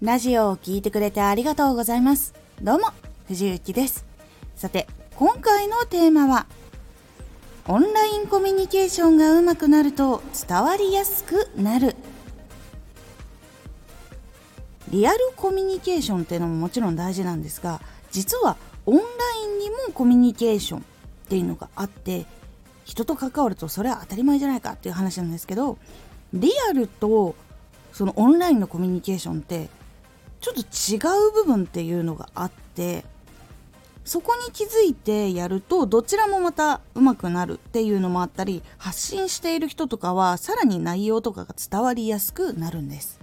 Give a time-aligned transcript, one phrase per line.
[0.00, 2.32] ラジオを聴いてくれてありがとうございます。
[2.62, 2.92] どうも、
[3.26, 4.06] 藤幸です。
[4.54, 4.86] さて、
[5.16, 6.46] 今回のテーマは、
[7.66, 11.96] オンラインコミュニケーションが上手くなると伝わりやすくなる。
[14.90, 17.80] リアルコミュニケーションっていうのももちろん大事なんですが、
[18.12, 18.56] 実は
[18.86, 20.82] オンラインにもコミュニケーションっ
[21.28, 22.24] ていうのがあって、
[22.84, 25.76] 人と関わるとそれは当たり前じゃないかっていう話なんですけど、
[26.32, 27.34] リアルと
[27.92, 29.68] そのオンラインのコミュニケーションって
[30.40, 30.96] ちょっと違
[31.28, 33.04] う部分っていうのがあって
[34.04, 43.20] そこに気づいてやるとどちらもまた上手くなるっていうのもあったり発信している人とかはさらに内容とかが伝わりやすくなるんです。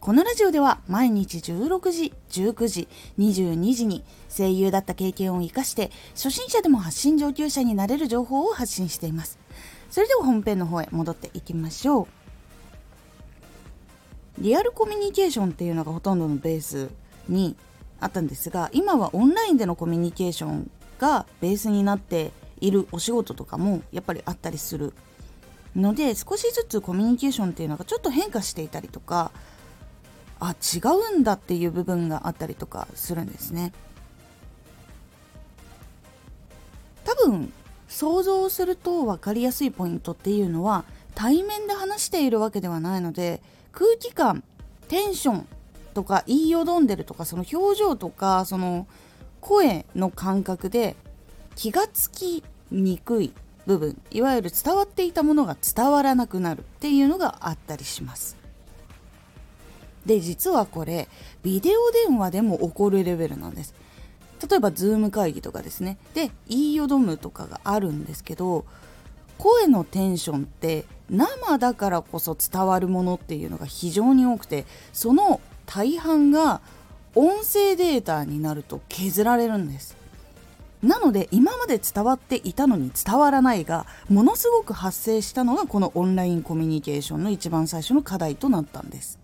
[0.00, 4.02] このラジオでは毎日16時19時22時に
[4.34, 9.38] 声優だった経験を生かして初心者でも発信上級者になれる情報を発信しています。
[9.90, 12.19] それでは本編の方へ戻っていきましょう。
[14.38, 16.90] リアルコミュニケーションっていうのがほとんどのベース
[17.28, 17.56] に
[18.00, 24.92] あったんですが今はオンラインでのコミュニケーションがベースになっているお仕事とかもやっぱりあったりする
[25.76, 29.30] ので少しずつコミュニケーションっていうのがちょっと変化していたりとか
[30.40, 30.78] あ違
[31.14, 33.72] うんだっていう部分があったりとかするんですね。
[37.04, 37.52] 多分
[37.88, 40.84] 想像すると分かりやすいポイントっていうのは
[41.14, 43.42] 対面で話しているわけではないので
[43.72, 44.42] 空気感
[44.88, 45.48] テンション
[45.94, 48.86] とか言いよどんでるとかその表情とかその
[49.40, 50.96] 声の感覚で
[51.56, 53.32] 気がつきにくい
[53.66, 58.36] 部分いわゆる伝わっていたものが伝わらなくなるっていうのがあったりします。
[60.06, 61.08] で実はこれ
[61.42, 63.74] ビデオ電話でも起こるレベルなんです。
[64.48, 65.98] 例えばズーム会議とかですね。
[66.14, 68.64] で言いよどむとかがあるんですけど
[69.40, 76.60] 声のテンションって生だからこそ伝わるものっていうのが非常に多くてその大半が
[77.14, 79.96] 音声データになると削られるんです。
[80.82, 89.18] なので今まで伝わっていたのに伝わらないがものすごく発生したのがこのオンラインコミュニケーションの一番最初の課題となったんです。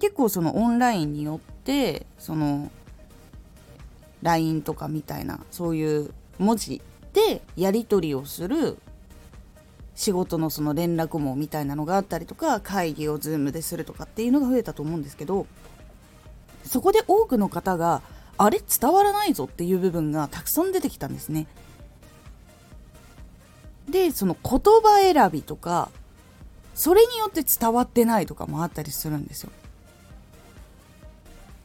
[0.00, 2.70] 結構そのオンラインによってその
[4.22, 8.78] LINE とかみたいなそういう文字でやり取りをする
[9.94, 15.46] 仕事のその連絡網みたいなのがあったりとか会議を Zoom でするとかっていうのが増えたと思うんですけど
[16.64, 18.02] そこで多くの方が
[18.36, 21.48] あれ伝わらないぞっていう部分がたくさん出てきたんですね。
[23.88, 25.90] でその言葉選びとか
[26.74, 29.50] それによって伝わってないとかもあったりするんですよ。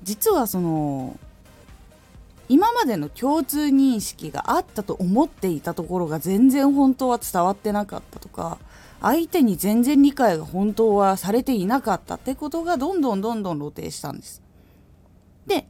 [0.01, 1.19] 実はその
[2.49, 8.57] 今までの共通認識があったと思っていたところが全然本当は伝わってなかったとか
[9.01, 14.41] 相手に全然理解が本当はされていなかったってことがどんどんどんどん露呈したんです。
[15.45, 15.67] で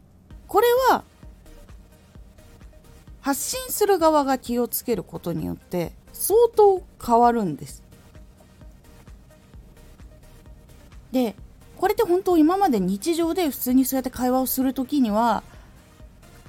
[0.48, 1.04] これは
[3.22, 7.82] 発信する側が気をつけることによって相当変わるんです。
[11.12, 11.36] で
[11.78, 15.44] これって本当今まで日常で普通にそうやって会話をする時には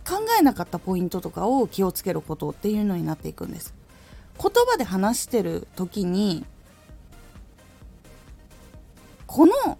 [0.07, 3.75] 考えなかったポイントとかを気をつけることっていうのになっていくんです。
[4.39, 6.45] 言葉で話してる時に
[9.27, 9.79] この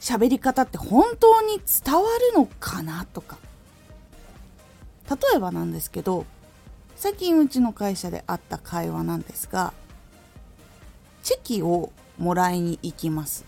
[0.00, 3.38] 喋り方って本当に伝わるのかなとか。
[5.08, 6.26] 例えばなんですけど
[6.96, 9.72] 最近うちの会社であった会話なんですが
[11.22, 13.44] チェキをもらいに行きます。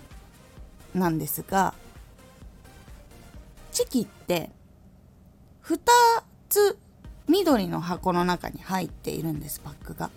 [0.95, 1.75] なんですが
[3.73, 4.51] チェキって
[5.69, 5.79] 2
[6.49, 6.79] つ
[7.29, 10.11] 緑の箱の中に入っているんですパックが。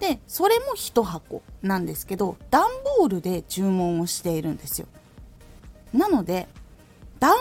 [0.00, 4.88] でそれも1箱なんですけど段ボールで注文をしているんですよ。
[5.92, 6.48] なので
[7.20, 7.36] 段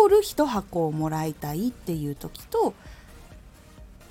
[0.00, 2.74] ボール1箱をもらいたいっていう時と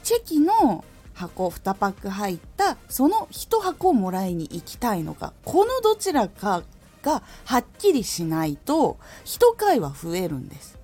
[0.04, 0.84] チェキの
[1.14, 6.64] 箱2パック入ったその1箱をもらいに行きたいのかこのどちらか
[7.02, 10.81] がはっきりしないと1回は増えるんです。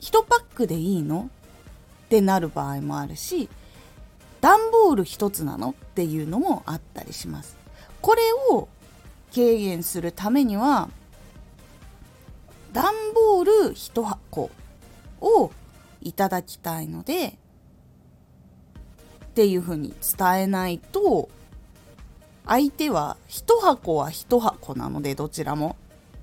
[0.00, 1.30] 1パックでいいの？
[2.06, 3.48] ってなる場合もあるし
[4.40, 5.70] 段ボール1つなの？
[5.70, 7.56] っていうのもあったりします。
[8.00, 8.68] これを
[9.34, 10.88] 軽減するためには
[12.72, 14.50] 段ボール1箱
[15.20, 15.52] を
[16.00, 17.36] いただきたいので
[19.26, 21.28] っていうふうに伝えないと
[22.46, 25.76] 相手は1箱は1箱なのでどちらも。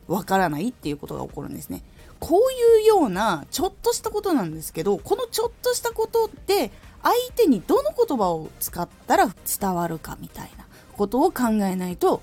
[0.08, 1.84] わからないっていうことが起こるんですね。
[2.20, 6.72] こういうようなちょっとしたことなんですけどこのちょっとしたことで
[7.04, 9.28] 相手にどの言葉を使ったら
[9.60, 12.22] 伝わるかみたいなことを考えないと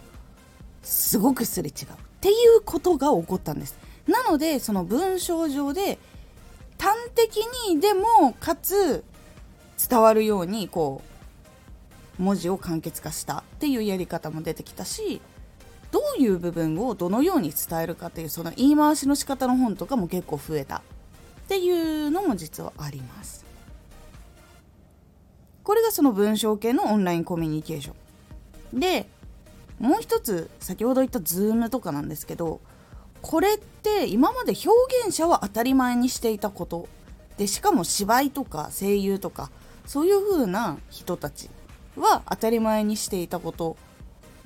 [0.82, 1.88] すごくすれ違うっ
[2.20, 3.78] ていうことが起こったんです
[4.08, 5.98] なのでその文章上で
[6.78, 7.36] 端的
[7.68, 9.04] にでもかつ
[9.88, 11.02] 伝わるようにこ
[12.18, 15.20] う文字を簡潔化したっていうやり方も出てきたし
[15.94, 20.80] どういう部分をどのように伝えるかっていうその言い回しの仕方の本とかも結構増えたっ
[21.46, 23.44] ていうのも実はあります。
[25.62, 27.92] これがその文章系のオンラインコミュニケーショ
[28.74, 28.80] ン。
[28.80, 29.06] で
[29.78, 32.60] もう一つ先ほど言った Zoom とかなんですけど
[33.22, 36.88] これって今まで表現者は当たり前にしていたこと。
[37.36, 39.52] でしかも芝居とか声優とか
[39.86, 41.50] そういう風な人たち
[41.96, 43.76] は当たり前にしていたこと。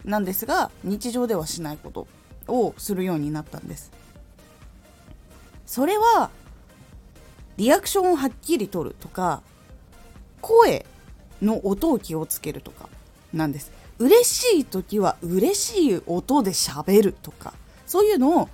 [0.05, 2.07] なんですが日常ではしないこと
[2.47, 3.91] をするようになったんです。
[5.67, 6.31] それは
[7.57, 9.43] リアクションをはっきり取るとか
[10.41, 10.87] 声
[11.43, 12.89] の音を気をつけるとか
[13.33, 13.71] なんです。
[13.99, 17.53] 嬉しい時は嬉しい音で喋るとか
[17.87, 18.49] そういうのを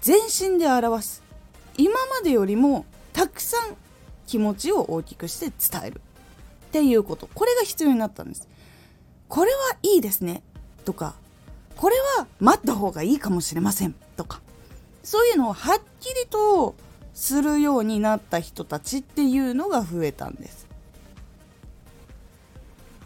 [0.00, 1.22] 全身で表す。
[1.78, 3.76] 今までよりもたくさん
[4.26, 6.00] 気持ちを大きくして伝える
[6.66, 7.28] っていうこと。
[7.34, 8.48] これが必要になったんです。
[9.32, 10.42] これはいいですね。
[10.84, 11.14] とか
[11.78, 13.94] これは待った方がいいかもしれません。
[14.14, 14.42] とか
[15.02, 16.74] そういうのをはっきりと
[17.14, 20.66] するようになった人たちっていうのが増えたんです。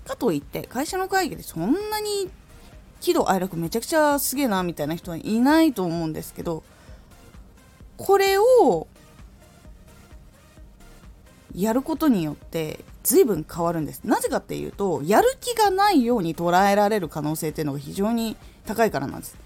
[0.05, 2.28] かといって会社の会議でそんなに
[3.00, 6.64] 喜怒哀楽めちゃくちゃすげえなみたいな人はいないと思うんですけど
[7.99, 8.88] これを
[11.56, 14.03] やることによって随分変わるんです。
[14.05, 18.37] なぜかっていうとやる気がないように捉えられる可能性っていうのが非常に
[18.67, 19.37] 高いからなんです。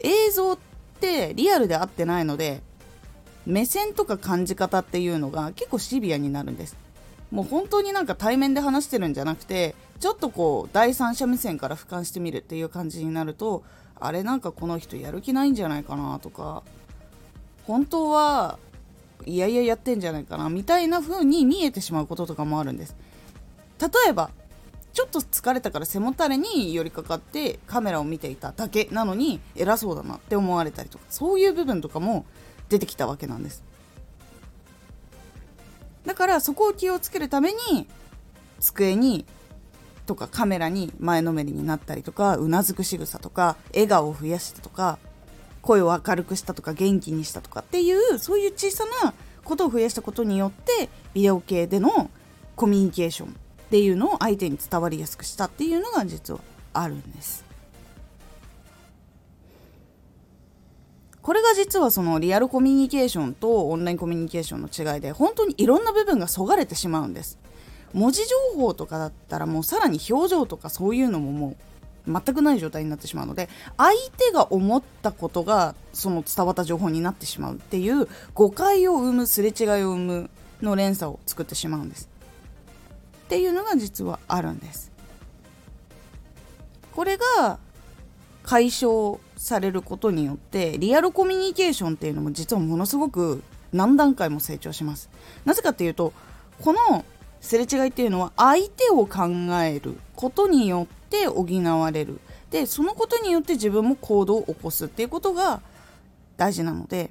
[0.00, 0.58] 映像っ
[1.00, 2.60] てリアルで合ってないので
[3.46, 6.76] 目線とか感じ方っていうのが結構シビアになるんです。
[7.30, 13.64] もう本当になんか対面で話してるんじゃなくてちょっとこう第三者目線から俯瞰してみるっていう感じになると
[13.98, 16.62] あれなんかこの人やる気ないんじゃないかなとか
[17.66, 18.58] 本当は
[19.26, 22.96] いやいややってんじゃないかなみたいな風に見えてしまうこととかもあるんです。
[23.80, 24.30] 例えば
[24.92, 32.24] ちょっと疲れたから背もたれに寄りかかってカメラを見ていただけなのに偉そうだなって思われたりとかそういう部分とかも
[32.70, 33.62] 出てきたわけなんです。
[36.06, 37.86] だからそこを気をつけるために
[38.60, 39.26] 机に
[40.06, 44.98] とかカメラに前のめりになったりとかうなずく仕草とか笑顔を増やしたとか
[45.66, 49.12] 声を明るくしたとか元気にしたとかっていうそういう小さな
[49.44, 52.10] ことを増やしたことによってビデオ系での
[52.54, 53.32] コミュニケーションっ
[53.70, 56.40] ていうのを相手に伝わりやすくしたっていうのが実は
[56.72, 57.44] あるんです。
[61.26, 67.40] これが実はそのリアルコミュニケーションとオンラインコミュニケーションの違いで本当にいろんな部分がそがれてしまうんです
[67.92, 71.56] 文字情報とかだったらもうさらに表情とかそういうのももう
[72.06, 80.30] 全くない状態になってしまうので相手が思ったことがその伝わった情報になってしまうっていう誤解を生むすれ違いを生む
[80.62, 82.08] の連鎖を作ってしまうんです。
[83.26, 84.92] っていうのが実はあるんです。
[86.92, 87.58] これが
[88.42, 93.42] 解消されることによってリアルコミュニケーションっていうのも実はものすごく
[93.72, 95.10] 何段階も成長します。
[95.44, 96.12] なぜかっていうと
[96.60, 97.04] この
[97.40, 99.26] すれ違いっていうのは相手を考
[99.62, 101.46] えることによって補
[101.80, 102.20] われる。
[102.50, 105.60] でそのことによって自分も行動を起こすっていうことが
[106.36, 107.10] 大事なので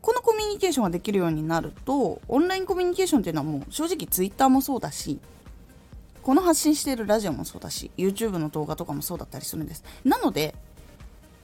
[0.00, 5.18] このコミュニケーションができるようになるとオンラインコミュニケーションっていうのはもう正直 Twitter もそうだし
[6.22, 9.84] この発信しているラジオもそうだし YouTube の動画とかもそうだったりするんです。
[10.04, 10.54] なので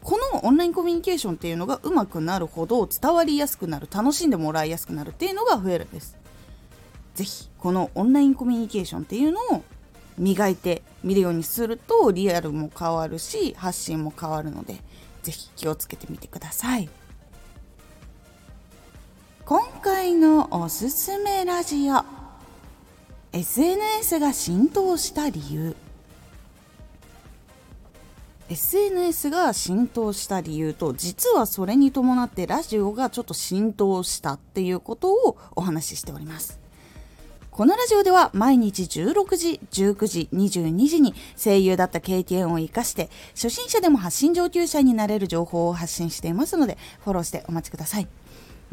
[0.02, 6.16] このオンラインコミュニケーションっていうのが上手くなるほど伝わりやすくなる楽しんでもらいやすくなるっていうのが増えるんです。
[7.14, 9.62] 是非このオンラインコミュニケーションっていうのを
[10.18, 14.76] 磨いてみるようにするとリアルも変わるし発信も変わるので
[15.22, 16.88] 是非気をつけてみてください。
[19.46, 22.02] 今回のおすすめラジオ
[23.32, 25.76] SNS が浸透した理由。
[28.48, 36.63] SNS が浸透した理由と実はそれに伴ってラジオがちょっと浸透したっていうことをお話ししております。
[37.54, 48.08] このラジオでは毎日16時、19時、22時に声優だった経験を活かして初心者でも発信上級者になれる情報を発信していますのでフォローしてお待ちください。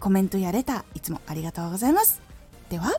[0.00, 2.20] コメントやれたいつもありがとうございます。
[2.70, 2.92] では